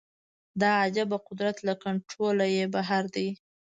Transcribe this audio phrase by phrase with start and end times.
[0.61, 3.27] دا عجیبه قدرت له کنټروله یې بهر دی